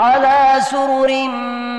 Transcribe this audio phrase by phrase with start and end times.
[0.00, 1.28] على سرر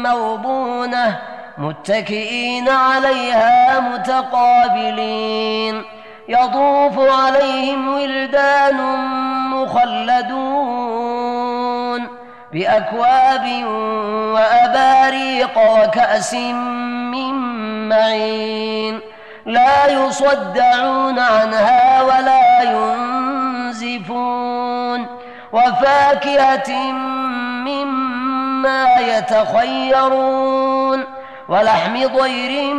[0.06, 1.20] موضونة
[1.58, 5.84] متكئين عليها متقابلين.
[6.30, 8.78] يطوف عليهم ولدان
[9.50, 11.02] مخلدون
[12.54, 13.63] بأكواب
[14.34, 16.34] وأباريق وكأس
[17.13, 17.34] من
[17.90, 19.00] معين.
[19.46, 22.62] لا يصدعون عنها ولا
[23.72, 25.06] ينزفون.
[25.54, 26.72] وفاكهة
[28.62, 31.04] مما يتخيرون
[31.49, 32.73] ولحم طير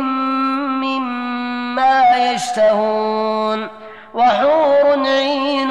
[0.85, 3.67] مما يشتهون
[4.13, 5.69] وحور عين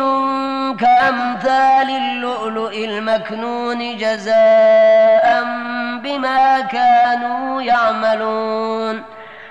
[0.77, 5.45] كأمثال اللؤلؤ المكنون جزاء
[6.03, 9.03] بما كانوا يعملون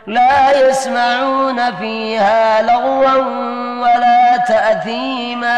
[0.08, 3.16] لا يسمعون فيها لغوا
[3.82, 5.58] ولا تأثيما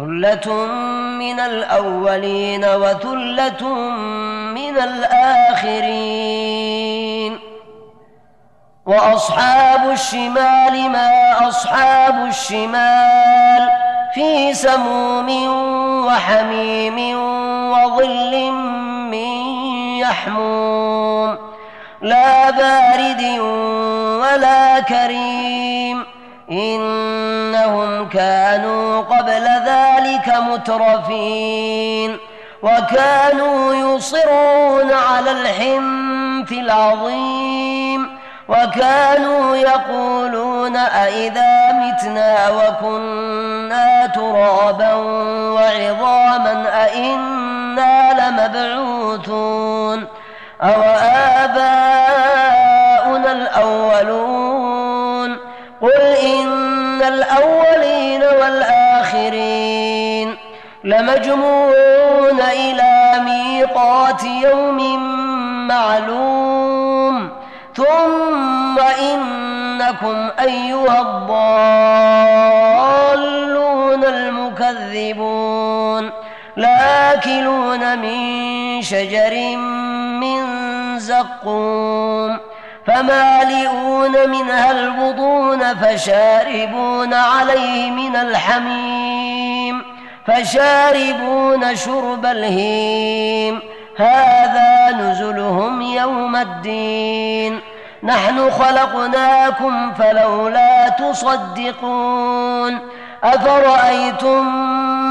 [0.00, 0.66] ثله
[1.18, 3.68] من الاولين وثله
[4.54, 6.30] من الاخرين
[8.86, 13.68] واصحاب الشمال ما اصحاب الشمال
[14.14, 15.28] في سموم
[16.06, 17.16] وحميم
[17.72, 18.50] وظل
[19.10, 19.32] من
[19.98, 21.38] يحموم
[22.02, 23.22] لا بارد
[24.20, 26.04] ولا كريم
[26.50, 27.19] انهم
[30.60, 32.18] ذلك مترفين
[32.62, 44.94] وكانوا يصرون على الحنث العظيم وكانوا يقولون أإذا متنا وكنا ترابا
[45.54, 50.06] وعظاما أإنا لمبعوثون
[50.62, 50.82] أو
[51.42, 51.69] آباؤنا
[61.10, 65.00] لمجموعون إلى ميقات يوم
[65.68, 67.30] معلوم.
[67.74, 71.00] ثم إنكم أيها
[73.10, 75.30] الضالون المكذبون.
[76.56, 79.56] لاكلون من شجر
[80.20, 80.44] من
[80.98, 82.38] زقوم.
[82.86, 89.09] فمالئون منها البطون فشاربون عليه من الحميم.
[90.30, 93.62] فشاربون شرب الهيم.
[93.96, 97.60] هذا نزلهم يوم الدين.
[98.02, 102.78] نحن خلقناكم فلولا تصدقون.
[103.24, 104.46] أفرأيتم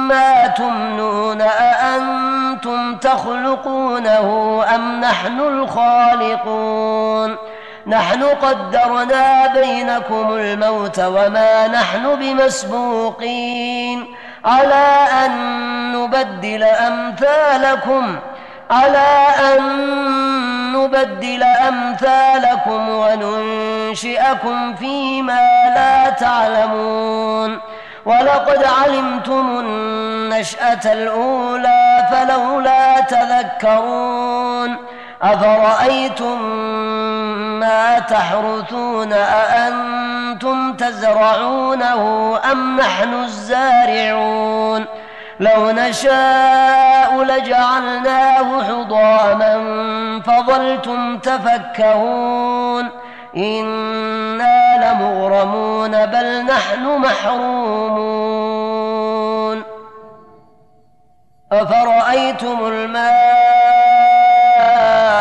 [0.07, 7.35] ما تمنون؟ أأنتم تخلقونه أم نحن الخالقون؟
[7.87, 14.05] نحن قدرنا بينكم الموت وما نحن بمسبوقين.
[14.45, 15.31] على أن
[15.93, 18.19] نبدل أمثالكم
[18.71, 19.63] على أن
[20.73, 27.59] نبدل أمثالكم وننشئكم فيما لا تعلمون.
[28.05, 34.77] ولقد علمتم النشأة الأولى فلولا تذكرون.
[35.21, 36.41] أفرأيتم
[37.59, 44.85] ما تحرثون أأنتم تزرعونه أم نحن الزارعون
[45.39, 49.59] لو نشاء لجعلناه حضاما
[50.25, 52.89] فظلتم تفكهون
[53.37, 58.39] إنا لمغرمون بل نحن محرومون
[61.51, 63.38] أفرأيتم الماء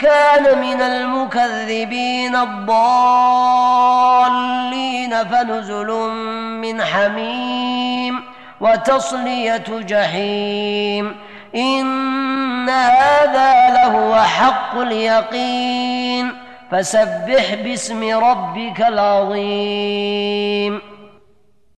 [0.00, 2.74] كان من المكذبين الضالين
[5.24, 5.90] فنزل
[6.60, 8.22] من حميم
[8.60, 11.16] وتصلية جحيم.
[11.54, 16.32] إن هذا لهو حق اليقين.
[16.70, 20.80] فسبح باسم ربك العظيم.